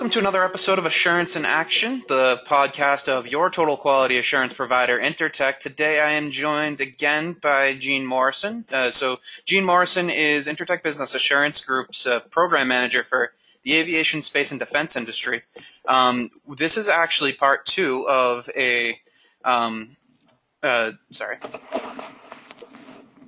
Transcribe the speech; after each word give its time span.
welcome 0.00 0.10
to 0.10 0.18
another 0.18 0.42
episode 0.42 0.78
of 0.78 0.86
Assurance 0.86 1.36
in 1.36 1.44
Action, 1.44 2.02
the 2.08 2.40
podcast 2.46 3.06
of 3.06 3.26
your 3.26 3.50
total 3.50 3.76
quality 3.76 4.16
assurance 4.16 4.54
provider, 4.54 4.98
Intertek. 4.98 5.58
Today 5.58 6.00
I 6.00 6.12
am 6.12 6.30
joined 6.30 6.80
again 6.80 7.34
by 7.34 7.74
Gene 7.74 8.06
Morrison. 8.06 8.64
Uh, 8.72 8.90
so, 8.90 9.20
Gene 9.44 9.62
Morrison 9.62 10.08
is 10.08 10.46
Intertek 10.46 10.82
Business 10.82 11.14
Assurance 11.14 11.62
Group's 11.62 12.06
uh, 12.06 12.20
program 12.30 12.68
manager 12.68 13.04
for 13.04 13.34
the 13.62 13.76
aviation, 13.76 14.22
space, 14.22 14.52
and 14.52 14.58
defense 14.58 14.96
industry. 14.96 15.42
Um, 15.86 16.30
this 16.48 16.78
is 16.78 16.88
actually 16.88 17.34
part 17.34 17.66
two 17.66 18.08
of 18.08 18.48
a. 18.56 18.98
Um, 19.44 19.98
uh, 20.62 20.92
sorry. 21.10 21.36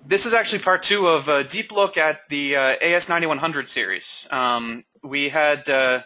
This 0.07 0.25
is 0.25 0.33
actually 0.33 0.61
part 0.61 0.83
two 0.83 1.07
of 1.07 1.29
a 1.29 1.45
deep 1.45 1.71
look 1.71 1.99
at 1.99 2.31
the 2.31 2.57
uh, 2.57 2.77
AS9100 2.77 3.69
series. 3.69 4.27
Um, 4.31 4.85
we 5.03 5.29
had 5.29 5.69
uh, 5.69 6.03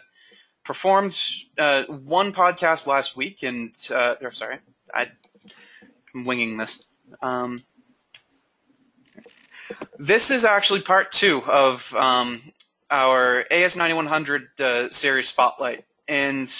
performed 0.67 1.17
uh, 1.57 1.83
one 1.85 2.33
podcast 2.33 2.85
last 2.87 3.15
week, 3.15 3.41
and 3.41 3.71
uh, 3.89 4.15
or 4.21 4.31
sorry, 4.31 4.59
I, 4.93 5.07
am 6.13 6.25
winging 6.25 6.57
this. 6.57 6.85
Um, 7.21 7.59
this 9.97 10.29
is 10.29 10.43
actually 10.43 10.81
part 10.81 11.13
two 11.13 11.41
of 11.47 11.95
um, 11.95 12.41
our 12.91 13.45
AS9100 13.49 14.59
uh, 14.59 14.91
series 14.91 15.29
spotlight, 15.29 15.85
and 16.07 16.53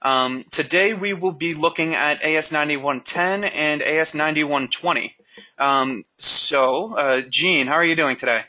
um, 0.00 0.44
today 0.50 0.94
we 0.94 1.12
will 1.12 1.32
be 1.32 1.54
looking 1.54 1.96
at 1.96 2.22
AS9110 2.22 3.50
and 3.54 3.82
AS9120. 3.82 5.12
Um, 5.58 6.04
so, 6.16 6.94
uh, 6.94 7.22
Gene, 7.22 7.66
how 7.66 7.74
are 7.74 7.84
you 7.84 7.96
doing 7.96 8.16
today? 8.16 8.42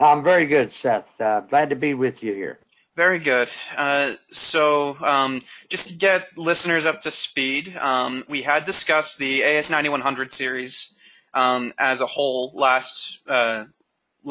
I'm 0.00 0.24
very 0.24 0.46
good, 0.46 0.72
Seth. 0.72 1.08
Uh, 1.20 1.40
glad 1.40 1.70
to 1.70 1.76
be 1.76 1.94
with 1.94 2.22
you 2.22 2.32
here. 2.34 2.58
Very 2.96 3.18
good. 3.18 3.50
Uh, 3.76 4.12
so, 4.30 4.96
um, 5.00 5.40
just 5.68 5.88
to 5.88 5.94
get 5.94 6.38
listeners 6.38 6.86
up 6.86 7.00
to 7.00 7.10
speed, 7.10 7.76
um, 7.76 8.24
we 8.28 8.42
had 8.42 8.64
discussed 8.64 9.18
the 9.18 9.40
AS9100 9.40 10.30
series 10.30 10.96
um, 11.34 11.72
as 11.76 12.00
a 12.00 12.06
whole 12.06 12.52
last 12.54 13.18
uh, 13.26 13.64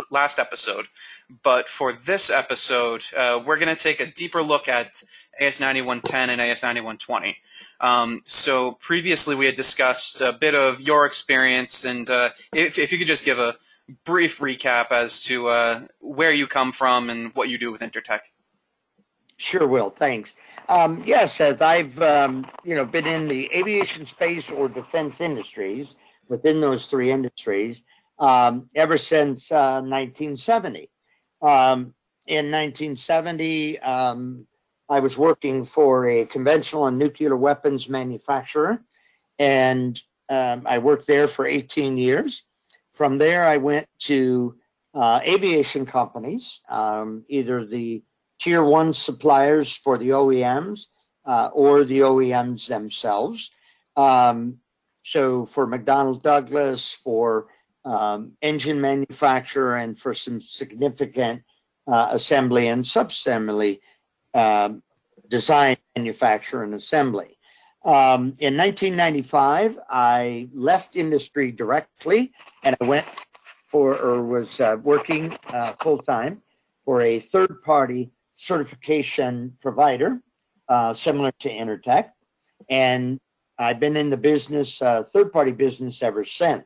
last 0.09 0.39
episode, 0.39 0.85
but 1.43 1.67
for 1.67 1.91
this 1.91 2.29
episode, 2.29 3.03
uh, 3.15 3.43
we're 3.45 3.57
going 3.59 3.75
to 3.75 3.81
take 3.81 3.99
a 3.99 4.05
deeper 4.05 4.41
look 4.41 4.69
at 4.69 5.03
AS9110 5.41 6.29
and 6.29 6.41
AS9120. 6.41 7.35
Um, 7.81 8.21
so 8.23 8.71
previously, 8.71 9.35
we 9.35 9.45
had 9.45 9.55
discussed 9.55 10.21
a 10.21 10.31
bit 10.31 10.55
of 10.55 10.79
your 10.79 11.05
experience, 11.05 11.83
and 11.83 12.09
uh, 12.09 12.29
if, 12.55 12.79
if 12.79 12.93
you 12.93 12.97
could 12.97 13.07
just 13.07 13.25
give 13.25 13.39
a 13.39 13.57
brief 14.05 14.39
recap 14.39 14.91
as 14.91 15.21
to 15.23 15.49
uh, 15.49 15.81
where 15.99 16.31
you 16.31 16.47
come 16.47 16.71
from 16.71 17.09
and 17.09 17.35
what 17.35 17.49
you 17.49 17.57
do 17.57 17.69
with 17.69 17.81
Intertek. 17.81 18.21
Sure 19.37 19.67
will. 19.67 19.89
Thanks. 19.89 20.35
Um, 20.69 21.03
yes, 21.05 21.39
as 21.41 21.61
I've 21.61 21.99
um, 22.01 22.45
you 22.63 22.75
know 22.75 22.85
been 22.85 23.05
in 23.05 23.27
the 23.27 23.49
aviation, 23.53 24.05
space, 24.05 24.49
or 24.49 24.69
defense 24.69 25.19
industries 25.19 25.95
within 26.29 26.61
those 26.61 26.85
three 26.85 27.11
industries 27.11 27.81
um, 28.19 28.69
ever 28.75 28.97
since 28.97 29.51
uh, 29.51 29.81
1970. 29.81 30.89
Um, 31.41 31.93
in 32.25 32.49
1970, 32.51 33.79
um, 33.79 34.47
I 34.87 34.99
was 35.01 35.17
working 35.17 35.65
for 35.65 36.07
a 36.07 36.25
conventional 36.25 36.87
and 36.87 36.97
nuclear 36.97 37.35
weapons 37.35 37.89
manufacturer, 37.89 38.81
and 39.39 39.99
um, 40.29 40.63
I 40.65 40.77
worked 40.77 41.07
there 41.07 41.27
for 41.27 41.45
18 41.45 41.97
years. 41.97 42.43
From 42.93 43.17
there, 43.17 43.45
I 43.45 43.57
went 43.57 43.87
to 43.99 44.55
uh, 44.93 45.19
aviation 45.23 45.85
companies, 45.85 46.61
either 46.69 47.65
the 47.65 48.03
tier 48.43 48.63
one 48.63 48.91
suppliers 48.93 49.73
for 49.73 49.97
the 49.97 50.09
OEMs 50.09 50.87
uh, 51.25 51.49
or 51.53 51.85
the 51.85 51.99
OEMs 51.99 52.67
themselves. 52.67 53.49
Um, 53.95 54.57
so 55.03 55.45
for 55.45 55.65
McDonnell 55.65 56.21
Douglas, 56.21 56.97
for 57.03 57.47
um, 57.85 58.33
engine 58.41 58.81
manufacturer, 58.81 59.77
and 59.77 59.97
for 59.97 60.13
some 60.13 60.41
significant 60.41 61.43
uh, 61.87 62.09
assembly 62.11 62.67
and 62.67 62.83
subassembly 62.83 63.79
um, 64.33 64.83
design, 65.29 65.77
manufacture, 65.95 66.63
and 66.63 66.73
assembly. 66.73 67.37
Um, 67.85 68.35
in 68.39 68.57
1995, 68.57 69.77
I 69.89 70.49
left 70.53 70.95
industry 70.95 71.51
directly 71.51 72.31
and 72.63 72.75
I 72.79 72.85
went 72.85 73.07
for 73.67 73.97
or 73.97 74.23
was 74.23 74.59
uh, 74.59 74.77
working 74.83 75.37
uh, 75.47 75.73
full 75.81 75.97
time 75.99 76.41
for 76.85 77.01
a 77.01 77.19
third 77.19 77.61
party 77.63 78.11
certification 78.45 79.57
provider, 79.61 80.21
uh, 80.67 80.93
similar 80.93 81.31
to 81.39 81.49
Intertek, 81.49 82.11
And 82.69 83.19
I've 83.57 83.79
been 83.79 83.95
in 83.95 84.09
the 84.09 84.17
business, 84.17 84.81
uh, 84.81 85.03
third 85.13 85.31
party 85.31 85.51
business 85.51 86.01
ever 86.01 86.25
since. 86.25 86.65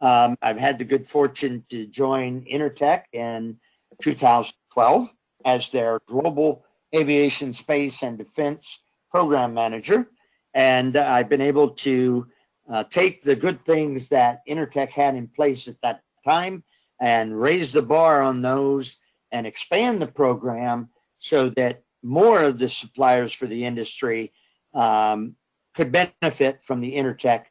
Um, 0.00 0.36
I've 0.42 0.56
had 0.56 0.78
the 0.78 0.84
good 0.84 1.06
fortune 1.06 1.64
to 1.68 1.86
join 1.86 2.44
Intertek 2.44 3.04
in 3.12 3.58
2012 4.02 5.08
as 5.44 5.70
their 5.70 6.00
global 6.06 6.64
aviation, 6.94 7.52
space, 7.54 8.02
and 8.02 8.16
defense 8.18 8.80
program 9.10 9.54
manager. 9.54 10.08
And 10.54 10.96
I've 10.96 11.28
been 11.28 11.40
able 11.40 11.70
to 11.70 12.26
uh, 12.70 12.84
take 12.84 13.22
the 13.22 13.36
good 13.36 13.64
things 13.64 14.08
that 14.08 14.42
Intertek 14.48 14.90
had 14.90 15.14
in 15.14 15.28
place 15.28 15.68
at 15.68 15.80
that 15.82 16.02
time 16.24 16.62
and 17.00 17.38
raise 17.38 17.72
the 17.72 17.82
bar 17.82 18.22
on 18.22 18.42
those 18.42 18.96
and 19.32 19.46
expand 19.46 20.00
the 20.00 20.06
program 20.06 20.88
so 21.22 21.50
that 21.50 21.84
more 22.02 22.42
of 22.42 22.58
the 22.58 22.68
suppliers 22.68 23.32
for 23.32 23.46
the 23.46 23.64
industry 23.64 24.32
um, 24.74 25.36
could 25.76 25.92
benefit 25.92 26.60
from 26.64 26.80
the 26.80 26.94
Intertek 26.94 27.44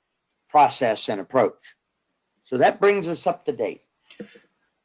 process 0.50 1.08
and 1.08 1.22
approach. 1.22 1.56
So 2.44 2.58
that 2.58 2.82
brings 2.82 3.08
us 3.08 3.26
up 3.26 3.46
to 3.46 3.54
date. 3.54 3.82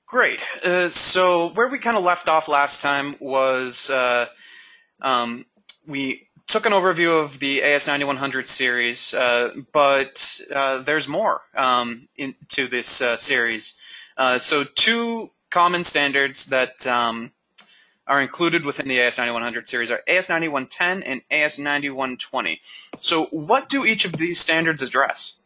Great. 0.06 0.40
Uh, 0.64 0.88
so 0.88 1.48
where 1.48 1.66
we 1.66 1.80
kind 1.80 1.96
of 1.96 2.04
left 2.04 2.28
off 2.28 2.46
last 2.46 2.80
time 2.80 3.16
was 3.18 3.90
uh, 3.90 4.26
um, 5.02 5.44
we 5.84 6.28
took 6.46 6.64
an 6.64 6.72
overview 6.72 7.20
of 7.20 7.40
the 7.40 7.62
AS9100 7.62 8.46
series, 8.46 9.14
uh, 9.14 9.52
but 9.72 10.40
uh, 10.54 10.78
there's 10.78 11.08
more 11.08 11.40
um, 11.56 12.06
into 12.16 12.68
this 12.68 13.02
uh, 13.02 13.16
series. 13.16 13.76
Uh, 14.16 14.38
so 14.38 14.62
two 14.62 15.28
common 15.50 15.82
standards 15.82 16.46
that 16.46 16.86
um, 16.86 17.32
are 18.06 18.20
included 18.20 18.64
within 18.64 18.88
the 18.88 18.98
AS9100 18.98 19.66
series 19.66 19.90
are 19.90 20.00
AS9110 20.08 21.02
and 21.04 21.22
AS9120. 21.30 22.60
So, 23.00 23.26
what 23.26 23.68
do 23.68 23.84
each 23.84 24.04
of 24.04 24.12
these 24.12 24.40
standards 24.40 24.82
address? 24.82 25.42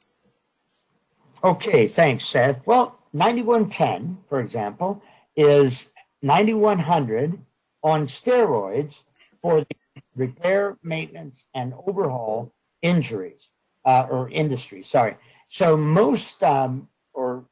Okay, 1.43 1.89
thanks, 1.89 2.27
Seth. 2.27 2.61
Well, 2.67 2.99
9110, 3.13 4.19
for 4.29 4.41
example, 4.41 5.03
is 5.37 5.87
9100 6.23 7.39
on 7.83 8.07
steroids 8.07 8.99
for 9.41 9.61
the 9.61 10.03
repair, 10.17 10.77
maintenance, 10.83 11.45
and 11.55 11.73
overhaul 11.87 12.53
injuries 12.83 13.49
uh, 13.87 14.07
or 14.11 14.29
industry. 14.31 14.83
Sorry. 14.83 15.17
So 15.49 15.77
most 15.77 16.43
um, 16.43 16.89
or 17.15 17.45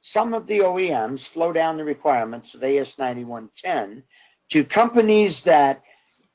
some 0.00 0.34
of 0.34 0.46
the 0.46 0.60
OEMs 0.60 1.20
slow 1.20 1.52
down 1.52 1.76
the 1.76 1.84
requirements 1.84 2.54
of 2.54 2.60
AS9110 2.60 4.02
to 4.50 4.64
companies 4.64 5.42
that 5.42 5.82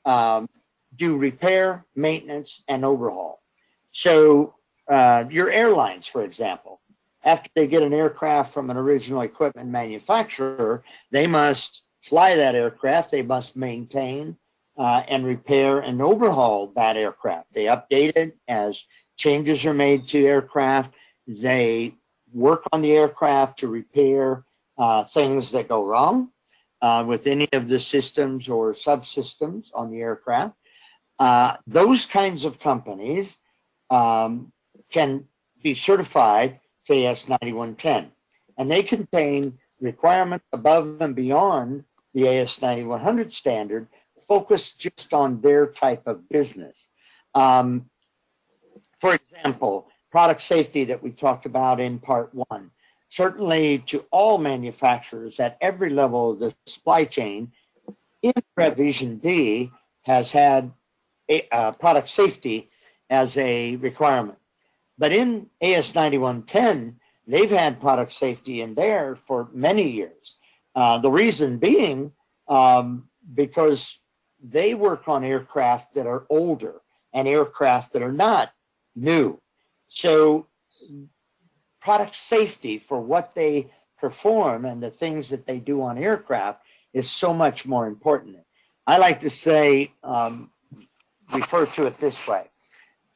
um, 0.04 0.48
do 0.96 1.16
repair, 1.16 1.84
maintenance, 1.94 2.62
and 2.68 2.84
overhaul. 2.84 3.40
So, 3.92 4.54
uh, 4.88 5.24
your 5.30 5.50
airlines, 5.50 6.06
for 6.06 6.24
example, 6.24 6.80
after 7.24 7.50
they 7.54 7.66
get 7.66 7.82
an 7.82 7.92
aircraft 7.92 8.52
from 8.52 8.70
an 8.70 8.76
original 8.76 9.22
equipment 9.22 9.68
manufacturer, 9.68 10.82
they 11.10 11.26
must 11.26 11.82
fly 12.02 12.36
that 12.36 12.54
aircraft, 12.54 13.10
they 13.10 13.22
must 13.22 13.56
maintain 13.56 14.36
uh, 14.78 15.02
and 15.08 15.24
repair 15.24 15.80
and 15.80 16.00
overhaul 16.00 16.72
that 16.74 16.96
aircraft. 16.96 17.52
They 17.52 17.64
update 17.64 18.16
it 18.16 18.36
as 18.48 18.82
changes 19.16 19.64
are 19.66 19.74
made 19.74 20.08
to 20.08 20.24
aircraft. 20.24 20.94
They 21.26 21.94
work 22.32 22.64
on 22.72 22.80
the 22.80 22.92
aircraft 22.92 23.58
to 23.60 23.68
repair 23.68 24.44
uh, 24.78 25.04
things 25.04 25.50
that 25.52 25.68
go 25.68 25.84
wrong 25.84 26.30
uh, 26.82 27.04
with 27.06 27.26
any 27.26 27.48
of 27.52 27.68
the 27.68 27.80
systems 27.80 28.48
or 28.48 28.72
subsystems 28.72 29.70
on 29.74 29.90
the 29.90 30.00
aircraft. 30.00 30.54
Uh, 31.18 31.56
those 31.66 32.06
kinds 32.06 32.44
of 32.44 32.58
companies 32.58 33.36
um, 33.90 34.52
can 34.90 35.24
be 35.62 35.74
certified 35.74 36.58
to 36.86 36.92
AS9110, 36.92 38.08
and 38.56 38.70
they 38.70 38.82
contain 38.82 39.58
requirements 39.80 40.46
above 40.52 41.00
and 41.00 41.14
beyond 41.14 41.84
the 42.14 42.22
AS9100 42.22 43.32
standard, 43.32 43.86
focused 44.26 44.78
just 44.78 45.12
on 45.12 45.40
their 45.40 45.66
type 45.66 46.06
of 46.06 46.28
business. 46.28 46.88
Um, 47.34 47.86
for 48.98 49.14
example, 49.14 49.88
product 50.10 50.42
safety 50.42 50.84
that 50.86 51.02
we 51.02 51.10
talked 51.10 51.46
about 51.46 51.80
in 51.80 51.98
part 51.98 52.34
one 52.34 52.70
certainly 53.10 53.80
to 53.86 54.02
all 54.10 54.38
manufacturers 54.38 55.38
at 55.38 55.58
every 55.60 55.90
level 55.90 56.32
of 56.32 56.38
the 56.38 56.54
supply 56.66 57.04
chain 57.04 57.52
in 58.22 58.32
Vision 58.56 59.18
D, 59.18 59.70
has 60.02 60.30
had 60.30 60.72
a, 61.28 61.46
uh, 61.50 61.72
product 61.72 62.08
safety 62.08 62.70
as 63.08 63.36
a 63.36 63.76
requirement. 63.76 64.38
But 64.98 65.12
in 65.12 65.48
AS 65.60 65.94
9110, 65.94 67.00
they've 67.26 67.50
had 67.50 67.80
product 67.80 68.12
safety 68.12 68.60
in 68.60 68.74
there 68.74 69.18
for 69.26 69.48
many 69.52 69.90
years. 69.90 70.36
Uh, 70.74 70.98
the 70.98 71.10
reason 71.10 71.58
being 71.58 72.12
um, 72.48 73.08
because 73.34 73.96
they 74.42 74.74
work 74.74 75.08
on 75.08 75.24
aircraft 75.24 75.94
that 75.94 76.06
are 76.06 76.26
older 76.30 76.80
and 77.12 77.26
aircraft 77.26 77.92
that 77.92 78.02
are 78.02 78.12
not 78.12 78.52
new. 78.94 79.40
So 79.88 80.46
product 81.80 82.14
safety 82.14 82.78
for 82.78 83.00
what 83.00 83.34
they 83.34 83.70
perform 83.98 84.64
and 84.64 84.82
the 84.82 84.90
things 84.90 85.28
that 85.28 85.46
they 85.46 85.58
do 85.58 85.82
on 85.82 85.98
aircraft 85.98 86.62
is 86.92 87.10
so 87.10 87.32
much 87.32 87.66
more 87.66 87.86
important. 87.86 88.36
I 88.86 88.98
like 88.98 89.20
to 89.20 89.30
say, 89.30 89.92
um, 90.02 90.50
refer 91.32 91.66
to 91.66 91.86
it 91.86 92.00
this 92.00 92.26
way. 92.26 92.44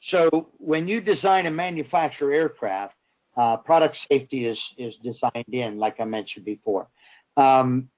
So 0.01 0.49
when 0.59 0.87
you 0.87 1.01
design 1.01 1.47
and 1.47 1.57
manufacture 1.57 2.33
aircraft, 2.33 2.95
uh, 3.37 3.57
product 3.57 3.97
safety 3.97 4.47
is 4.47 4.73
is 4.77 4.97
designed 4.97 5.49
in, 5.51 5.79
like 5.79 5.99
I 5.99 6.05
mentioned 6.05 6.45
before. 6.45 6.89
Um, 7.37 7.89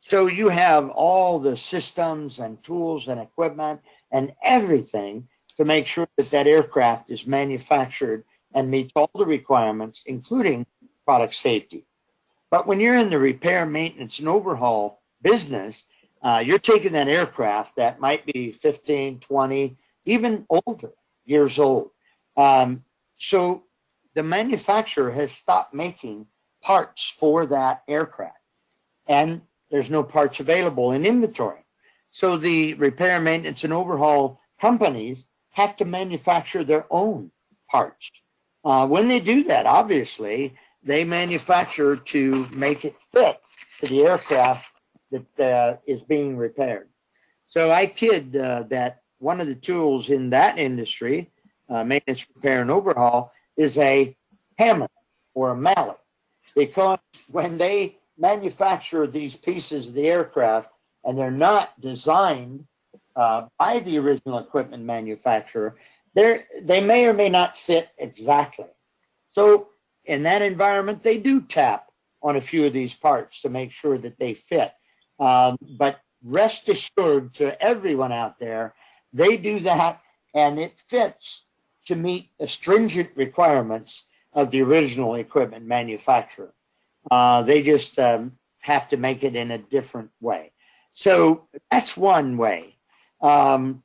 so 0.00 0.26
you 0.26 0.48
have 0.48 0.90
all 0.90 1.38
the 1.38 1.56
systems 1.56 2.38
and 2.38 2.62
tools 2.62 3.08
and 3.08 3.20
equipment 3.20 3.80
and 4.10 4.32
everything 4.42 5.28
to 5.56 5.64
make 5.64 5.86
sure 5.86 6.08
that 6.16 6.30
that 6.30 6.46
aircraft 6.46 7.10
is 7.10 7.26
manufactured 7.26 8.24
and 8.54 8.70
meets 8.70 8.92
all 8.94 9.10
the 9.14 9.26
requirements, 9.26 10.02
including 10.06 10.66
product 11.04 11.34
safety. 11.34 11.86
But 12.50 12.66
when 12.66 12.80
you're 12.80 12.98
in 12.98 13.10
the 13.10 13.18
repair, 13.18 13.64
maintenance, 13.64 14.18
and 14.18 14.28
overhaul 14.28 15.00
business, 15.22 15.82
uh, 16.22 16.42
you're 16.44 16.58
taking 16.58 16.92
that 16.92 17.08
aircraft 17.08 17.76
that 17.76 18.00
might 18.00 18.24
be 18.26 18.52
15, 18.52 19.20
20, 19.20 19.76
even 20.04 20.46
older 20.50 20.92
years 21.24 21.58
old. 21.58 21.90
Um, 22.36 22.84
so 23.18 23.64
the 24.14 24.22
manufacturer 24.22 25.10
has 25.10 25.32
stopped 25.32 25.74
making 25.74 26.26
parts 26.60 27.12
for 27.18 27.46
that 27.46 27.82
aircraft, 27.88 28.36
and 29.06 29.40
there's 29.70 29.90
no 29.90 30.02
parts 30.02 30.38
available 30.38 30.92
in 30.92 31.06
inventory. 31.06 31.64
So 32.10 32.36
the 32.36 32.74
repair, 32.74 33.20
maintenance, 33.20 33.64
and 33.64 33.72
overhaul 33.72 34.40
companies 34.60 35.24
have 35.50 35.76
to 35.78 35.84
manufacture 35.84 36.62
their 36.62 36.86
own 36.90 37.30
parts. 37.70 38.10
Uh, 38.64 38.86
when 38.86 39.08
they 39.08 39.20
do 39.20 39.44
that, 39.44 39.66
obviously, 39.66 40.54
they 40.84 41.04
manufacture 41.04 41.96
to 41.96 42.48
make 42.54 42.84
it 42.84 42.94
fit 43.12 43.40
to 43.80 43.86
the 43.86 44.02
aircraft 44.02 44.64
that 45.10 45.40
uh, 45.40 45.76
is 45.86 46.00
being 46.02 46.36
repaired. 46.36 46.88
So 47.46 47.70
I 47.70 47.86
kid 47.86 48.36
uh, 48.36 48.64
that 48.70 49.02
one 49.18 49.40
of 49.40 49.46
the 49.46 49.54
tools 49.54 50.08
in 50.10 50.30
that 50.30 50.58
industry, 50.58 51.30
uh, 51.68 51.84
maintenance, 51.84 52.26
repair, 52.34 52.62
and 52.62 52.70
overhaul, 52.70 53.32
is 53.56 53.76
a 53.78 54.16
hammer 54.58 54.88
or 55.34 55.50
a 55.50 55.56
mallet. 55.56 55.98
Because 56.54 56.98
when 57.30 57.58
they 57.58 57.98
manufacture 58.18 59.06
these 59.06 59.36
pieces 59.36 59.88
of 59.88 59.94
the 59.94 60.08
aircraft 60.08 60.68
and 61.04 61.16
they're 61.16 61.30
not 61.30 61.80
designed 61.80 62.64
uh, 63.16 63.46
by 63.58 63.80
the 63.80 63.98
original 63.98 64.38
equipment 64.38 64.82
manufacturer, 64.82 65.76
they 66.14 66.44
they 66.62 66.80
may 66.80 67.06
or 67.06 67.12
may 67.12 67.28
not 67.28 67.58
fit 67.58 67.88
exactly. 67.98 68.66
So 69.32 69.68
in 70.04 70.22
that 70.24 70.42
environment, 70.42 71.02
they 71.02 71.18
do 71.18 71.40
tap 71.40 71.90
on 72.22 72.36
a 72.36 72.40
few 72.40 72.66
of 72.66 72.72
these 72.72 72.94
parts 72.94 73.42
to 73.42 73.48
make 73.48 73.72
sure 73.72 73.98
that 73.98 74.18
they 74.18 74.34
fit. 74.34 74.72
Um, 75.18 75.56
but 75.78 76.00
rest 76.22 76.68
assured 76.68 77.34
to 77.34 77.60
everyone 77.60 78.12
out 78.12 78.38
there, 78.38 78.74
they 79.12 79.36
do 79.36 79.60
that 79.60 80.00
and 80.34 80.58
it 80.58 80.78
fits 80.88 81.44
to 81.86 81.96
meet 81.96 82.30
the 82.38 82.46
stringent 82.46 83.10
requirements 83.16 84.04
of 84.32 84.50
the 84.50 84.62
original 84.62 85.16
equipment 85.16 85.66
manufacturer. 85.66 86.54
Uh, 87.10 87.42
they 87.42 87.62
just 87.62 87.98
um, 87.98 88.32
have 88.60 88.88
to 88.88 88.96
make 88.96 89.24
it 89.24 89.36
in 89.36 89.50
a 89.50 89.58
different 89.58 90.10
way. 90.20 90.52
So 90.92 91.48
that's 91.70 91.96
one 91.96 92.36
way. 92.36 92.76
Um, 93.20 93.82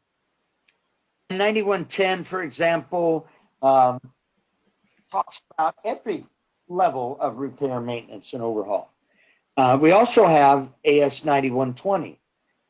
9110, 1.29 2.23
for 2.23 2.41
example, 2.41 3.27
um, 3.61 3.99
talks 5.11 5.41
about 5.51 5.75
every 5.83 6.25
level 6.69 7.17
of 7.19 7.37
repair, 7.37 7.81
maintenance, 7.81 8.33
and 8.33 8.41
overhaul. 8.41 8.91
Uh, 9.57 9.77
we 9.81 9.91
also 9.91 10.25
have 10.25 10.69
AS 10.85 11.25
9120. 11.25 12.19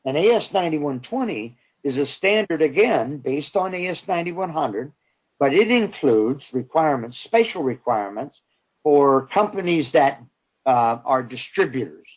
And 0.04 0.16
AS 0.16 0.52
9120 0.52 1.56
is 1.84 1.98
a 1.98 2.06
standard, 2.06 2.62
again, 2.62 3.18
based 3.18 3.56
on 3.56 3.74
AS 3.74 4.08
9100, 4.08 4.92
but 5.38 5.52
it 5.52 5.70
includes 5.70 6.52
requirements, 6.52 7.18
special 7.18 7.62
requirements 7.62 8.40
for 8.82 9.26
companies 9.26 9.92
that 9.92 10.22
uh, 10.66 10.98
are 11.04 11.22
distributors, 11.22 12.08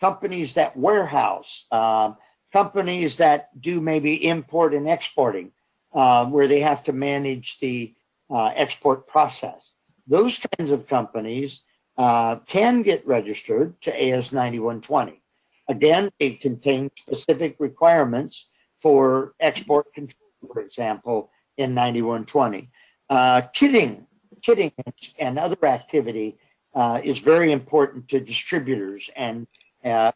companies 0.00 0.54
that 0.54 0.76
warehouse, 0.76 1.64
uh, 1.72 2.12
companies 2.52 3.16
that 3.16 3.48
do 3.60 3.80
maybe 3.80 4.26
import 4.26 4.74
and 4.74 4.88
exporting, 4.88 5.50
uh, 5.94 6.26
where 6.26 6.48
they 6.48 6.60
have 6.60 6.82
to 6.84 6.92
manage 6.92 7.58
the 7.60 7.94
uh, 8.30 8.46
export 8.54 9.06
process. 9.06 9.72
Those 10.06 10.38
kinds 10.56 10.70
of 10.70 10.86
companies 10.86 11.62
uh, 11.96 12.36
can 12.46 12.82
get 12.82 13.06
registered 13.06 13.80
to 13.82 13.90
AS 13.90 14.32
9120. 14.32 15.20
Again, 15.68 16.10
it 16.18 16.40
contains 16.40 16.90
specific 16.96 17.56
requirements 17.58 18.48
for 18.80 19.34
export 19.40 19.92
control, 19.94 20.30
for 20.52 20.60
example, 20.60 21.30
in 21.56 21.74
9120. 21.74 22.70
Uh, 23.10 23.42
kitting, 23.54 24.06
kitting 24.46 24.72
and 25.18 25.38
other 25.38 25.66
activity 25.66 26.38
uh, 26.74 27.00
is 27.02 27.18
very 27.18 27.52
important 27.52 28.08
to 28.08 28.20
distributors 28.20 29.10
and 29.16 29.46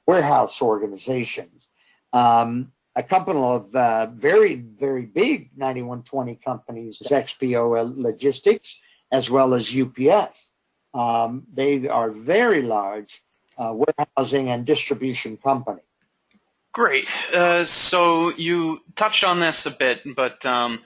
warehouse 0.06 0.60
organizations. 0.60 1.68
Um, 2.12 2.72
a 2.94 3.02
couple 3.02 3.56
of 3.56 3.74
uh, 3.74 4.06
very, 4.06 4.56
very 4.56 5.06
big 5.06 5.50
9120 5.56 6.36
companies, 6.44 7.02
XPO 7.04 7.96
Logistics, 7.96 8.76
as 9.10 9.30
well 9.30 9.54
as 9.54 9.74
UPS. 9.74 10.50
Um, 10.94 11.44
they 11.52 11.88
are 11.88 12.10
very 12.10 12.62
large 12.62 13.22
uh, 13.56 13.74
warehousing 13.74 14.50
and 14.50 14.66
distribution 14.66 15.36
company. 15.38 15.80
Great. 16.72 17.08
Uh, 17.34 17.64
so 17.64 18.30
you 18.30 18.80
touched 18.94 19.24
on 19.24 19.40
this 19.40 19.66
a 19.66 19.70
bit, 19.70 20.02
but 20.14 20.44
um, 20.46 20.80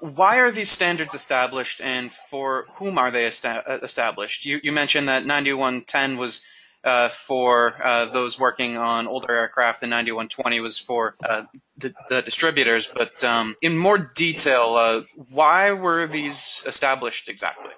why 0.00 0.40
are 0.40 0.50
these 0.50 0.70
standards 0.70 1.14
established, 1.14 1.80
and 1.80 2.12
for 2.12 2.66
whom 2.74 2.98
are 2.98 3.10
they 3.10 3.26
esta- 3.26 3.80
established? 3.82 4.44
You, 4.44 4.60
you 4.62 4.72
mentioned 4.72 5.08
that 5.08 5.24
9110 5.24 6.18
was 6.18 6.44
uh, 6.84 7.08
for 7.08 7.74
uh, 7.82 8.06
those 8.06 8.38
working 8.38 8.76
on 8.76 9.06
older 9.06 9.32
aircraft, 9.34 9.82
and 9.82 9.90
9120 9.90 10.60
was 10.60 10.78
for 10.78 11.16
uh, 11.24 11.44
the, 11.78 11.94
the, 12.10 12.22
distributors. 12.22 12.86
But 12.86 13.24
um, 13.24 13.56
in 13.62 13.76
more 13.76 13.98
detail, 13.98 14.74
uh, 14.74 15.02
why 15.30 15.72
were 15.72 16.06
these 16.06 16.62
established 16.66 17.28
exactly? 17.28 17.72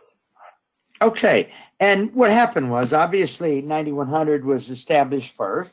Okay, 1.01 1.53
and 1.79 2.13
what 2.15 2.31
happened 2.31 2.71
was 2.71 2.93
obviously 2.93 3.63
9100 3.63 4.45
was 4.45 4.71
established 4.71 5.37
first, 5.37 5.71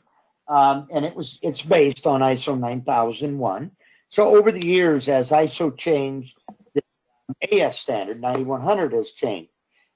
um, 0.48 0.88
and 0.94 1.04
it 1.04 1.16
was 1.16 1.40
it's 1.42 1.62
based 1.62 2.06
on 2.06 2.22
ISO 2.22 2.58
9001. 2.60 3.72
So 4.10 4.36
over 4.36 4.52
the 4.52 4.64
years, 4.64 5.10
as 5.10 5.32
ISO 5.32 5.76
changed, 5.76 6.38
the 6.76 7.62
AS 7.62 7.80
standard 7.80 8.22
9100 8.22 8.94
has 8.94 9.12
changed. 9.12 9.50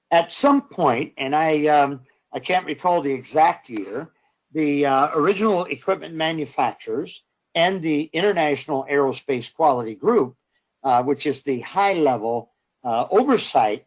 At 0.09 0.31
some 0.31 0.61
point, 0.61 1.13
and 1.17 1.35
I 1.35 1.67
um, 1.67 1.99
I 2.33 2.39
can't 2.39 2.65
recall 2.65 3.01
the 3.01 3.11
exact 3.11 3.69
year, 3.69 4.09
the 4.51 4.85
uh, 4.85 5.09
original 5.13 5.65
equipment 5.65 6.13
manufacturers 6.13 7.21
and 7.55 7.81
the 7.81 8.03
International 8.13 8.85
Aerospace 8.89 9.53
Quality 9.53 9.95
Group, 9.95 10.35
uh, 10.83 11.03
which 11.03 11.25
is 11.25 11.43
the 11.43 11.61
high 11.61 11.93
level 11.93 12.51
uh, 12.83 13.07
oversight 13.09 13.85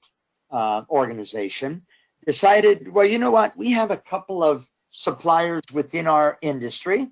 uh, 0.50 0.82
organization, 0.90 1.82
decided, 2.26 2.92
well, 2.92 3.06
you 3.06 3.18
know 3.18 3.30
what? 3.30 3.56
We 3.56 3.70
have 3.72 3.90
a 3.90 3.96
couple 3.96 4.42
of 4.42 4.66
suppliers 4.90 5.62
within 5.72 6.06
our 6.06 6.38
industry 6.42 7.08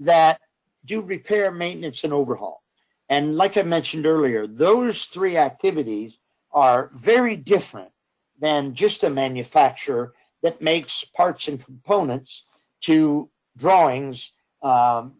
that 0.00 0.40
do 0.84 1.02
repair, 1.02 1.50
maintenance, 1.50 2.04
and 2.04 2.12
overhaul. 2.12 2.62
And 3.08 3.36
like 3.36 3.56
I 3.56 3.62
mentioned 3.62 4.06
earlier, 4.06 4.46
those 4.46 5.04
three 5.04 5.36
activities 5.36 6.16
are 6.52 6.90
very 6.94 7.36
different 7.36 7.90
than 8.40 8.74
just 8.74 9.04
a 9.04 9.10
manufacturer 9.10 10.14
that 10.42 10.60
makes 10.60 11.04
parts 11.16 11.48
and 11.48 11.64
components 11.64 12.44
to 12.82 13.28
drawings 13.56 14.30
um, 14.62 15.14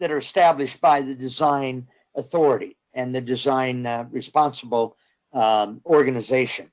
that 0.00 0.10
are 0.10 0.18
established 0.18 0.80
by 0.80 1.02
the 1.02 1.14
design 1.14 1.86
authority 2.16 2.76
and 2.94 3.14
the 3.14 3.20
design 3.20 3.86
uh, 3.86 4.06
responsible 4.10 4.96
um, 5.32 5.80
organization. 5.84 6.70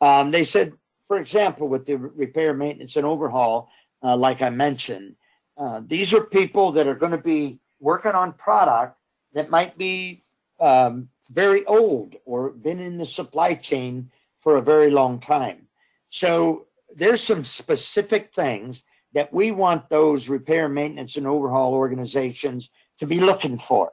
Um, 0.00 0.30
they 0.30 0.44
said, 0.44 0.72
for 1.06 1.18
example, 1.18 1.68
with 1.68 1.86
the 1.86 1.96
repair, 1.96 2.54
maintenance, 2.54 2.96
and 2.96 3.06
overhaul, 3.06 3.68
uh, 4.02 4.16
like 4.16 4.42
I 4.42 4.50
mentioned, 4.50 5.16
uh, 5.56 5.80
these 5.86 6.12
are 6.12 6.22
people 6.22 6.72
that 6.72 6.86
are 6.86 6.94
going 6.94 7.12
to 7.12 7.18
be 7.18 7.58
working 7.80 8.12
on 8.12 8.32
product 8.32 8.98
that 9.34 9.50
might 9.50 9.76
be 9.78 10.22
um, 10.60 11.08
very 11.30 11.64
old 11.66 12.16
or 12.24 12.50
been 12.50 12.80
in 12.80 12.96
the 12.96 13.06
supply 13.06 13.54
chain 13.54 14.10
for 14.40 14.56
a 14.56 14.62
very 14.62 14.90
long 14.90 15.20
time. 15.20 15.66
So 16.10 16.66
there's 16.96 17.22
some 17.22 17.44
specific 17.44 18.32
things 18.34 18.82
that 19.14 19.32
we 19.32 19.50
want 19.50 19.88
those 19.88 20.28
repair, 20.28 20.68
maintenance, 20.68 21.16
and 21.16 21.26
overhaul 21.26 21.74
organizations 21.74 22.68
to 22.98 23.06
be 23.06 23.20
looking 23.20 23.58
for 23.58 23.90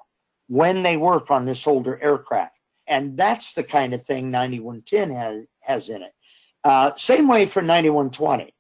when 0.48 0.84
they 0.84 0.98
work 0.98 1.32
on 1.32 1.46
this 1.46 1.66
older 1.68 2.02
aircraft. 2.02 2.56
And 2.88 3.16
that's 3.16 3.54
the 3.54 3.64
kind 3.64 3.94
of 3.94 4.06
thing 4.06 4.32
9110 4.32 5.12
has, 5.16 5.46
has 5.62 5.90
in 5.90 6.02
it. 6.02 6.14
Uh, 6.64 6.92
same 6.96 7.28
way 7.28 7.46
for 7.46 7.62
9120. 7.62 8.54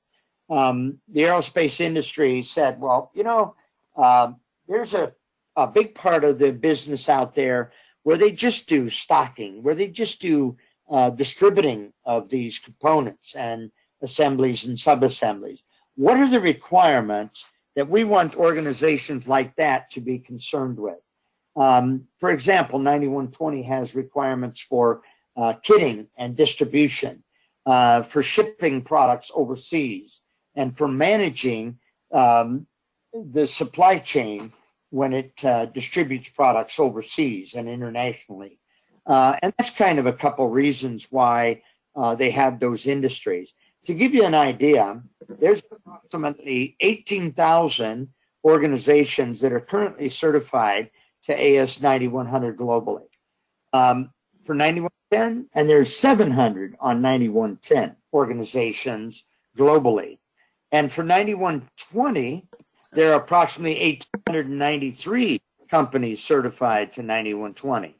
Um, 0.50 1.00
the 1.12 1.21
aerospace 1.21 1.79
industry 1.79 2.43
said, 2.43 2.79
well, 2.79 3.12
you 3.13 3.24
know, 3.24 3.55
uh, 3.95 4.31
there's 4.67 4.93
a, 4.93 5.13
a 5.55 5.67
big 5.67 5.95
part 5.95 6.24
of 6.24 6.39
the 6.39 6.51
business 6.51 7.10
out 7.10 7.36
there 7.36 7.71
where 8.03 8.17
they 8.17 8.31
just 8.31 8.67
do 8.67 8.89
stocking, 8.89 9.63
where 9.63 9.75
they 9.75 9.88
just 9.88 10.21
do 10.21 10.57
uh, 10.89 11.10
distributing 11.10 11.93
of 12.05 12.29
these 12.29 12.60
components 12.60 13.36
and 13.36 13.71
assemblies 14.01 14.65
and 14.65 14.77
subassemblies. 14.77 15.62
What 15.96 16.17
are 16.17 16.29
the 16.29 16.39
requirements 16.39 17.46
that 17.75 17.89
we 17.89 18.03
want 18.03 18.36
organizations 18.36 19.27
like 19.27 19.55
that 19.55 19.91
to 19.91 20.01
be 20.01 20.20
concerned 20.20 20.77
with? 20.77 21.00
Um, 21.55 22.08
for 22.17 22.31
example, 22.31 22.79
9120 22.79 23.63
has 23.63 23.96
requirements 23.96 24.62
for 24.62 25.01
uh, 25.36 25.53
kitting 25.65 26.08
and 26.17 26.36
distribution, 26.36 27.24
uh, 27.65 28.03
for 28.03 28.24
shipping 28.24 28.81
products 28.81 29.31
overseas, 29.34 30.20
and 30.55 30.77
for 30.77 30.88
managing 30.88 31.79
um, 32.13 32.67
the 33.13 33.48
supply 33.48 34.00
chain 34.00 34.53
when 34.89 35.13
it 35.13 35.34
uh, 35.43 35.65
distributes 35.65 36.29
products 36.29 36.79
overseas 36.79 37.53
and 37.53 37.70
internationally. 37.70 38.60
Uh, 39.05 39.36
and 39.41 39.53
that's 39.58 39.72
kind 39.72 40.00
of 40.00 40.05
a 40.05 40.13
couple 40.13 40.48
reasons 40.50 41.08
why 41.10 41.62
uh, 41.96 42.15
they 42.15 42.31
have 42.31 42.60
those 42.60 42.88
industries. 42.88 43.51
To 43.85 43.93
give 43.93 44.13
you 44.13 44.25
an 44.25 44.35
idea, 44.35 45.01
there's 45.39 45.63
approximately 45.71 46.75
18,000 46.79 48.07
organizations 48.43 49.41
that 49.41 49.51
are 49.51 49.59
currently 49.59 50.09
certified 50.09 50.91
to 51.25 51.33
AS 51.33 51.81
9100 51.81 52.57
globally. 52.57 53.07
Um, 53.73 54.11
for 54.45 54.55
9110, 54.55 55.47
and 55.53 55.69
there's 55.69 55.95
700 55.95 56.75
on 56.79 57.01
9110 57.01 57.95
organizations 58.13 59.23
globally. 59.57 60.17
And 60.71 60.91
for 60.91 61.03
9120, 61.03 62.47
there 62.91 63.13
are 63.13 63.21
approximately 63.21 63.79
893 63.79 65.41
companies 65.69 66.23
certified 66.23 66.93
to 66.93 67.01
9120. 67.01 67.95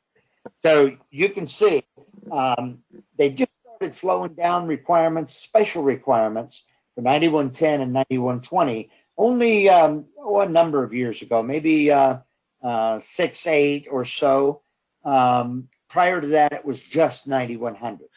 So 0.61 0.97
you 1.09 1.29
can 1.29 1.47
see 1.47 1.83
um, 2.31 2.79
they 3.17 3.29
just 3.29 3.51
started 3.81 3.97
slowing 3.97 4.33
down 4.35 4.67
requirements, 4.67 5.35
special 5.35 5.81
requirements 5.81 6.65
for 6.93 7.01
9110 7.01 7.81
and 7.81 7.93
9120 7.93 8.91
only 9.17 9.69
um, 9.69 10.05
oh, 10.19 10.41
a 10.41 10.47
number 10.47 10.83
of 10.83 10.93
years 10.93 11.23
ago, 11.23 11.41
maybe 11.41 11.91
uh, 11.91 12.17
uh, 12.63 13.00
six, 13.01 13.47
eight 13.47 13.88
or 13.89 14.05
so. 14.05 14.61
Um, 15.03 15.67
prior 15.89 16.21
to 16.21 16.27
that, 16.27 16.53
it 16.53 16.63
was 16.63 16.79
just 16.79 17.25
9100. 17.27 18.07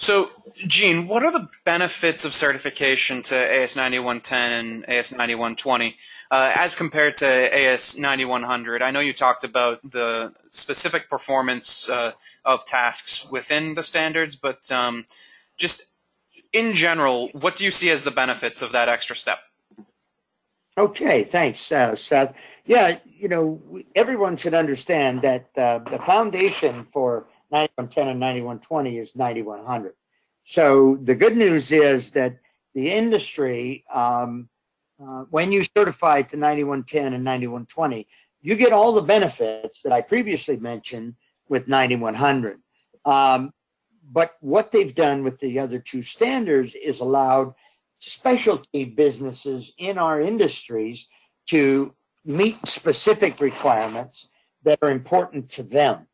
So, 0.00 0.30
Gene, 0.54 1.08
what 1.08 1.24
are 1.24 1.30
the 1.30 1.50
benefits 1.66 2.24
of 2.24 2.32
certification 2.32 3.20
to 3.24 3.36
AS 3.36 3.76
9110 3.76 4.52
and 4.52 4.88
AS 4.88 5.12
9120 5.12 5.94
uh, 6.30 6.52
as 6.56 6.74
compared 6.74 7.18
to 7.18 7.26
AS 7.26 7.98
9100? 7.98 8.80
I 8.80 8.92
know 8.92 9.00
you 9.00 9.12
talked 9.12 9.44
about 9.44 9.78
the 9.90 10.32
specific 10.52 11.10
performance 11.10 11.90
uh, 11.90 12.12
of 12.46 12.64
tasks 12.64 13.30
within 13.30 13.74
the 13.74 13.82
standards, 13.82 14.36
but 14.36 14.72
um, 14.72 15.04
just 15.58 15.92
in 16.54 16.72
general, 16.72 17.28
what 17.34 17.56
do 17.56 17.66
you 17.66 17.70
see 17.70 17.90
as 17.90 18.02
the 18.02 18.10
benefits 18.10 18.62
of 18.62 18.72
that 18.72 18.88
extra 18.88 19.14
step? 19.14 19.40
Okay, 20.78 21.24
thanks, 21.24 21.70
uh, 21.70 21.94
Seth. 21.94 22.32
Yeah, 22.64 23.00
you 23.18 23.28
know, 23.28 23.60
everyone 23.94 24.38
should 24.38 24.54
understand 24.54 25.20
that 25.22 25.50
uh, 25.58 25.80
the 25.90 25.98
foundation 25.98 26.86
for 26.90 27.26
9110 27.50 28.08
and 28.08 28.20
9120 28.20 28.98
is 28.98 29.10
9100. 29.14 29.94
So 30.44 30.98
the 31.02 31.14
good 31.14 31.36
news 31.36 31.70
is 31.72 32.10
that 32.12 32.36
the 32.74 32.90
industry, 32.90 33.84
um, 33.92 34.48
uh, 35.02 35.24
when 35.30 35.50
you 35.52 35.64
certify 35.76 36.22
to 36.22 36.36
9110 36.36 37.14
and 37.14 37.24
9120, 37.24 38.06
you 38.42 38.56
get 38.56 38.72
all 38.72 38.92
the 38.92 39.02
benefits 39.02 39.82
that 39.82 39.92
I 39.92 40.00
previously 40.00 40.56
mentioned 40.56 41.14
with 41.48 41.68
9100. 41.68 42.60
Um, 43.04 43.52
but 44.12 44.36
what 44.40 44.72
they've 44.72 44.94
done 44.94 45.22
with 45.22 45.38
the 45.40 45.58
other 45.58 45.78
two 45.78 46.02
standards 46.02 46.74
is 46.74 47.00
allowed 47.00 47.54
specialty 47.98 48.84
businesses 48.84 49.72
in 49.78 49.98
our 49.98 50.20
industries 50.20 51.06
to 51.48 51.94
meet 52.24 52.56
specific 52.66 53.40
requirements 53.40 54.26
that 54.64 54.78
are 54.82 54.90
important 54.90 55.50
to 55.50 55.62
them. 55.62 56.06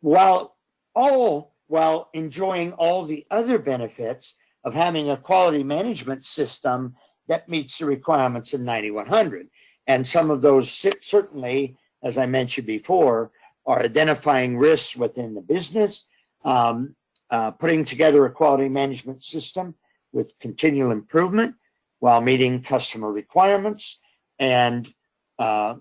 While 0.00 0.56
all 0.94 1.54
while 1.68 2.08
enjoying 2.12 2.72
all 2.72 3.06
the 3.06 3.26
other 3.30 3.58
benefits 3.58 4.34
of 4.64 4.74
having 4.74 5.10
a 5.10 5.16
quality 5.16 5.62
management 5.62 6.24
system 6.24 6.94
that 7.28 7.48
meets 7.48 7.78
the 7.78 7.86
requirements 7.86 8.52
in 8.52 8.64
9100. 8.64 9.48
And 9.86 10.06
some 10.06 10.30
of 10.30 10.42
those 10.42 10.70
certainly, 10.70 11.76
as 12.02 12.18
I 12.18 12.26
mentioned 12.26 12.66
before, 12.66 13.30
are 13.66 13.82
identifying 13.82 14.58
risks 14.58 14.96
within 14.96 15.34
the 15.34 15.40
business, 15.40 16.04
um, 16.44 16.94
uh, 17.30 17.52
putting 17.52 17.84
together 17.84 18.24
a 18.26 18.30
quality 18.30 18.68
management 18.68 19.22
system 19.22 19.74
with 20.12 20.38
continual 20.40 20.90
improvement 20.90 21.54
while 22.00 22.20
meeting 22.20 22.62
customer 22.62 23.10
requirements, 23.10 23.98
and 24.38 24.92
uh, 25.38 25.74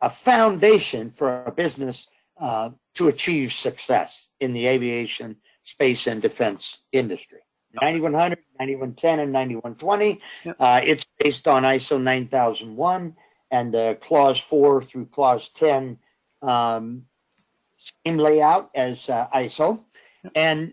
a 0.00 0.10
foundation 0.10 1.12
for 1.16 1.44
a 1.44 1.52
business 1.52 2.08
uh, 2.40 2.70
to 2.94 3.08
achieve 3.08 3.52
success 3.52 4.28
in 4.40 4.52
the 4.52 4.66
aviation, 4.66 5.36
space, 5.64 6.06
and 6.06 6.22
defense 6.22 6.78
industry. 6.92 7.40
9100, 7.80 8.38
9110, 8.60 9.20
and 9.20 9.32
9120. 9.32 10.20
Yep. 10.44 10.56
Uh, 10.60 10.80
it's 10.84 11.04
based 11.18 11.48
on 11.48 11.64
ISO 11.64 12.00
9001 12.00 13.16
and 13.50 13.74
uh, 13.74 13.94
Clause 13.94 14.38
4 14.38 14.84
through 14.84 15.06
Clause 15.06 15.50
10, 15.56 15.98
um, 16.42 17.02
same 17.76 18.18
layout 18.18 18.70
as 18.74 19.08
uh, 19.08 19.26
ISO. 19.34 19.80
Yep. 20.22 20.32
And 20.36 20.72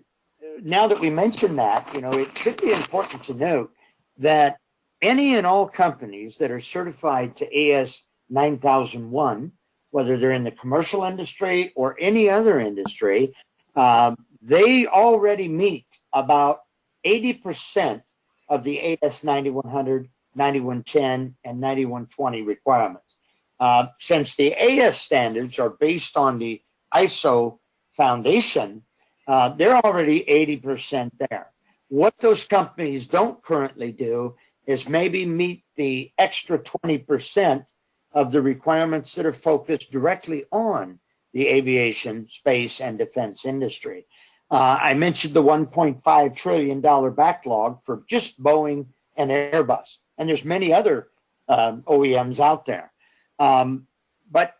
now 0.61 0.87
that 0.87 0.99
we 0.99 1.09
mention 1.09 1.55
that, 1.55 1.91
you 1.93 2.01
know, 2.01 2.11
it 2.11 2.37
should 2.37 2.61
be 2.61 2.71
important 2.71 3.23
to 3.25 3.33
note 3.33 3.71
that 4.17 4.57
any 5.01 5.35
and 5.35 5.47
all 5.47 5.67
companies 5.67 6.37
that 6.37 6.51
are 6.51 6.61
certified 6.61 7.35
to 7.37 7.71
AS 7.71 8.01
9001 8.29 9.51
whether 9.91 10.17
they're 10.17 10.31
in 10.31 10.43
the 10.43 10.51
commercial 10.51 11.03
industry 11.03 11.71
or 11.75 11.95
any 11.99 12.29
other 12.29 12.59
industry, 12.59 13.33
um, 13.75 14.15
they 14.41 14.87
already 14.87 15.47
meet 15.47 15.85
about 16.13 16.61
80% 17.05 18.01
of 18.49 18.63
the 18.63 18.97
AS 19.01 19.23
9100, 19.23 20.09
9110, 20.35 21.35
and 21.43 21.61
9120 21.61 22.41
requirements. 22.41 23.17
Uh, 23.59 23.87
since 23.99 24.35
the 24.35 24.53
AS 24.53 24.99
standards 24.99 25.59
are 25.59 25.69
based 25.69 26.17
on 26.17 26.39
the 26.39 26.61
ISO 26.93 27.59
foundation, 27.95 28.81
uh, 29.27 29.49
they're 29.49 29.77
already 29.77 30.25
80% 30.63 31.11
there. 31.29 31.51
What 31.89 32.15
those 32.19 32.45
companies 32.45 33.07
don't 33.07 33.43
currently 33.43 33.91
do 33.91 34.35
is 34.65 34.87
maybe 34.87 35.25
meet 35.25 35.63
the 35.75 36.11
extra 36.17 36.57
20% 36.59 37.65
of 38.13 38.31
the 38.31 38.41
requirements 38.41 39.15
that 39.15 39.25
are 39.25 39.33
focused 39.33 39.91
directly 39.91 40.45
on 40.51 40.99
the 41.33 41.47
aviation, 41.47 42.27
space, 42.29 42.81
and 42.81 42.97
defense 42.97 43.45
industry. 43.45 44.05
Uh, 44.49 44.77
I 44.81 44.93
mentioned 44.93 45.33
the 45.33 45.43
$1.5 45.43 46.35
trillion 46.35 46.81
backlog 47.15 47.79
for 47.85 48.03
just 48.09 48.41
Boeing 48.41 48.85
and 49.15 49.31
Airbus, 49.31 49.97
and 50.17 50.27
there's 50.27 50.43
many 50.43 50.73
other 50.73 51.07
um, 51.47 51.83
OEMs 51.83 52.39
out 52.39 52.65
there. 52.65 52.91
Um, 53.39 53.87
but 54.29 54.55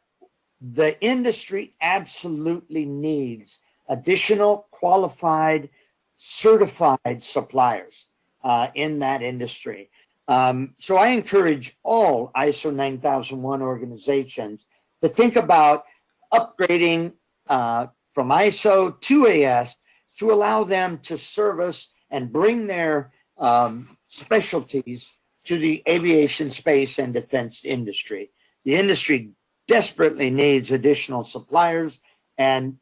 the 0.61 0.99
industry 1.01 1.73
absolutely 1.81 2.85
needs 2.85 3.57
additional 3.89 4.67
qualified, 4.71 5.69
certified 6.15 7.23
suppliers 7.23 8.05
uh, 8.43 8.67
in 8.75 8.99
that 8.99 9.21
industry. 9.21 9.89
Um, 10.31 10.75
so 10.79 10.95
I 10.95 11.09
encourage 11.09 11.75
all 11.83 12.31
ISO 12.37 12.73
9001 12.73 13.61
organizations 13.61 14.61
to 15.01 15.09
think 15.09 15.35
about 15.35 15.83
upgrading 16.31 17.11
uh, 17.49 17.87
from 18.13 18.29
ISO 18.29 19.01
to 19.01 19.27
AS 19.27 19.75
to 20.19 20.31
allow 20.31 20.63
them 20.63 20.99
to 20.99 21.17
service 21.17 21.89
and 22.09 22.31
bring 22.31 22.65
their 22.65 23.11
um, 23.37 23.97
specialties 24.07 25.09
to 25.47 25.57
the 25.57 25.83
aviation, 25.85 26.49
space, 26.49 26.97
and 26.97 27.13
defense 27.13 27.65
industry. 27.65 28.31
The 28.63 28.75
industry 28.75 29.31
desperately 29.67 30.29
needs 30.29 30.71
additional 30.71 31.25
suppliers, 31.25 31.99
and 32.37 32.77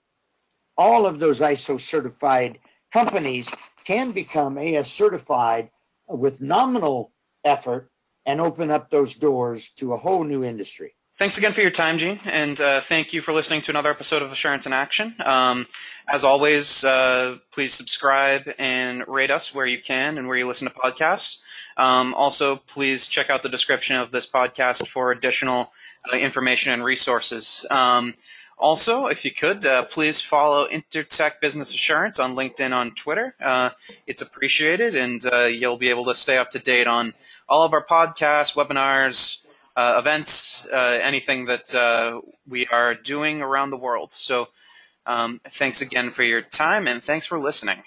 all 0.78 1.08
of 1.08 1.18
those 1.18 1.40
ISO 1.40 1.82
certified 1.82 2.60
companies 2.94 3.50
can 3.86 4.12
become 4.12 4.60
AS 4.60 4.92
certified 4.92 5.72
with 6.08 6.42
nominal 6.42 7.12
effort 7.44 7.90
and 8.26 8.40
open 8.42 8.70
up 8.72 8.90
those 8.90 9.16
doors 9.16 9.70
to 9.78 9.94
a 9.94 9.98
whole 9.98 10.24
new 10.24 10.44
industry. 10.44 10.94
Thanks 11.18 11.38
again 11.38 11.52
for 11.52 11.60
your 11.60 11.72
time, 11.72 11.98
Gene, 11.98 12.18
and 12.32 12.62
uh, 12.62 12.80
thank 12.80 13.12
you 13.12 13.20
for 13.20 13.34
listening 13.34 13.60
to 13.64 13.72
another 13.72 13.90
episode 13.90 14.22
of 14.22 14.32
Assurance 14.32 14.66
in 14.66 14.72
Action. 14.72 15.16
Um, 15.26 15.66
as 16.08 16.24
always, 16.24 16.82
uh, 16.86 17.40
please 17.52 17.74
subscribe 17.74 18.54
and 18.58 19.06
rate 19.06 19.30
us 19.30 19.54
where 19.54 19.66
you 19.66 19.82
can 19.82 20.18
and 20.18 20.30
where 20.30 20.38
you 20.38 20.48
listen 20.48 20.70
to 20.70 20.74
podcasts. 20.74 21.42
Um, 21.76 22.14
also, 22.14 22.56
please 22.56 23.10
check 23.10 23.30
out 23.30 23.44
the 23.44 23.50
description 23.50 23.98
of 23.98 24.12
this 24.12 24.26
podcast 24.26 24.88
for 24.88 25.12
additional 25.12 25.74
uh, 26.10 26.16
information 26.16 26.72
and 26.72 26.86
resources. 26.86 27.66
Um, 27.70 28.14
also, 28.60 29.08
if 29.08 29.24
you 29.24 29.32
could, 29.32 29.66
uh, 29.66 29.84
please 29.84 30.22
follow 30.22 30.68
Intertek 30.68 31.40
Business 31.40 31.74
Assurance 31.74 32.20
on 32.20 32.36
LinkedIn, 32.36 32.74
on 32.74 32.92
Twitter. 32.92 33.34
Uh, 33.42 33.70
it's 34.06 34.22
appreciated, 34.22 34.96
and 34.96 35.26
uh, 35.26 35.46
you'll 35.46 35.78
be 35.78 35.90
able 35.90 36.06
to 36.06 36.16
stay 36.16 36.38
up 36.38 36.50
to 36.52 36.60
date 36.60 36.86
on 36.86 37.14
all 37.48 37.64
of 37.64 37.74
our 37.74 37.86
podcasts, 37.86 38.56
webinars, 38.56 39.46
uh, 39.78 39.96
events, 39.98 40.66
uh, 40.74 41.00
anything 41.02 41.46
that 41.46 41.74
uh, 41.74 42.20
we 42.48 42.68
are 42.68 42.94
doing 42.94 43.42
around 43.42 43.70
the 43.70 43.78
world. 43.78 44.12
So, 44.12 44.50
um, 45.06 45.40
thanks 45.46 45.82
again 45.82 46.12
for 46.12 46.24
your 46.24 46.42
time, 46.42 46.88
and 46.88 47.02
thanks 47.02 47.26
for 47.26 47.40
listening. 47.40 47.84